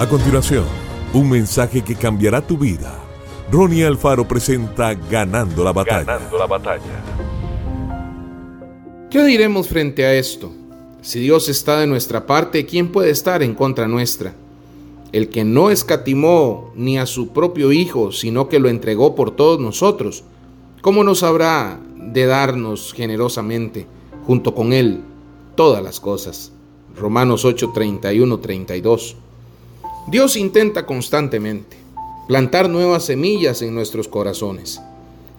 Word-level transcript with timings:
A 0.00 0.08
continuación, 0.08 0.64
un 1.12 1.28
mensaje 1.28 1.84
que 1.84 1.94
cambiará 1.94 2.40
tu 2.40 2.56
vida. 2.56 2.98
Ronnie 3.52 3.84
Alfaro 3.84 4.26
presenta 4.26 4.94
Ganando 4.94 5.62
la 5.62 5.74
batalla. 5.74 6.04
Ganando 6.04 6.38
la 6.38 6.46
batalla. 6.46 7.04
¿Qué 9.10 9.22
diremos 9.24 9.68
frente 9.68 10.06
a 10.06 10.14
esto? 10.14 10.50
Si 11.02 11.20
Dios 11.20 11.50
está 11.50 11.80
de 11.80 11.86
nuestra 11.86 12.24
parte, 12.24 12.64
¿quién 12.64 12.90
puede 12.92 13.10
estar 13.10 13.42
en 13.42 13.54
contra 13.54 13.88
nuestra? 13.88 14.32
El 15.12 15.28
que 15.28 15.44
no 15.44 15.68
escatimó 15.68 16.72
ni 16.74 16.98
a 16.98 17.04
su 17.04 17.34
propio 17.34 17.70
Hijo, 17.70 18.10
sino 18.10 18.48
que 18.48 18.58
lo 18.58 18.70
entregó 18.70 19.14
por 19.14 19.36
todos 19.36 19.60
nosotros, 19.60 20.24
¿cómo 20.80 21.04
nos 21.04 21.22
habrá 21.22 21.78
de 21.94 22.24
darnos 22.24 22.94
generosamente, 22.94 23.86
junto 24.26 24.54
con 24.54 24.72
Él, 24.72 25.02
todas 25.56 25.84
las 25.84 26.00
cosas? 26.00 26.52
Romanos 26.96 27.44
8, 27.44 27.72
31, 27.74 28.38
32. 28.38 29.16
Dios 30.10 30.36
intenta 30.36 30.86
constantemente 30.86 31.76
plantar 32.26 32.68
nuevas 32.68 33.04
semillas 33.04 33.62
en 33.62 33.76
nuestros 33.76 34.08
corazones. 34.08 34.80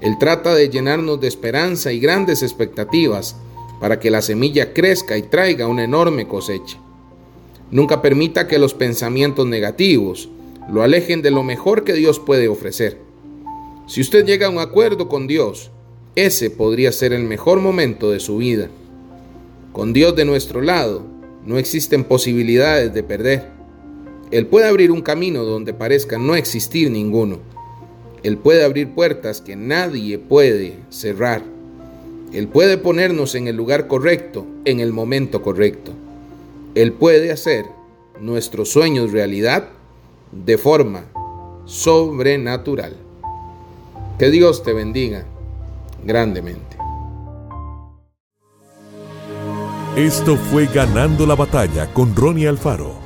Él 0.00 0.18
trata 0.18 0.56
de 0.56 0.68
llenarnos 0.68 1.20
de 1.20 1.28
esperanza 1.28 1.92
y 1.92 2.00
grandes 2.00 2.42
expectativas 2.42 3.36
para 3.80 4.00
que 4.00 4.10
la 4.10 4.22
semilla 4.22 4.72
crezca 4.72 5.16
y 5.16 5.22
traiga 5.22 5.68
una 5.68 5.84
enorme 5.84 6.26
cosecha. 6.26 6.78
Nunca 7.70 8.02
permita 8.02 8.48
que 8.48 8.58
los 8.58 8.74
pensamientos 8.74 9.46
negativos 9.46 10.28
lo 10.68 10.82
alejen 10.82 11.22
de 11.22 11.30
lo 11.30 11.44
mejor 11.44 11.84
que 11.84 11.92
Dios 11.92 12.18
puede 12.18 12.48
ofrecer. 12.48 12.98
Si 13.86 14.00
usted 14.00 14.26
llega 14.26 14.48
a 14.48 14.50
un 14.50 14.58
acuerdo 14.58 15.08
con 15.08 15.28
Dios, 15.28 15.70
ese 16.16 16.50
podría 16.50 16.90
ser 16.90 17.12
el 17.12 17.22
mejor 17.22 17.60
momento 17.60 18.10
de 18.10 18.18
su 18.18 18.38
vida. 18.38 18.68
Con 19.72 19.92
Dios 19.92 20.16
de 20.16 20.24
nuestro 20.24 20.60
lado, 20.60 21.04
no 21.44 21.56
existen 21.56 22.02
posibilidades 22.02 22.92
de 22.92 23.04
perder. 23.04 23.55
Él 24.30 24.46
puede 24.46 24.66
abrir 24.66 24.90
un 24.90 25.02
camino 25.02 25.44
donde 25.44 25.72
parezca 25.72 26.18
no 26.18 26.34
existir 26.34 26.90
ninguno. 26.90 27.38
Él 28.22 28.38
puede 28.38 28.64
abrir 28.64 28.90
puertas 28.90 29.40
que 29.40 29.54
nadie 29.54 30.18
puede 30.18 30.78
cerrar. 30.90 31.42
Él 32.32 32.48
puede 32.48 32.76
ponernos 32.76 33.36
en 33.36 33.46
el 33.46 33.56
lugar 33.56 33.86
correcto, 33.86 34.44
en 34.64 34.80
el 34.80 34.92
momento 34.92 35.42
correcto. 35.42 35.92
Él 36.74 36.92
puede 36.92 37.30
hacer 37.30 37.66
nuestros 38.20 38.70
sueños 38.70 39.12
realidad 39.12 39.68
de 40.32 40.58
forma 40.58 41.04
sobrenatural. 41.64 42.96
Que 44.18 44.30
Dios 44.30 44.64
te 44.64 44.72
bendiga 44.72 45.24
grandemente. 46.04 46.76
Esto 49.96 50.36
fue 50.36 50.66
Ganando 50.66 51.26
la 51.26 51.36
Batalla 51.36 51.92
con 51.94 52.14
Ronnie 52.14 52.48
Alfaro. 52.48 53.05